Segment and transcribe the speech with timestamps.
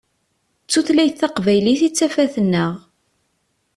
[0.65, 2.73] D tutlayt taqbaylit i d tafat-nneɣ.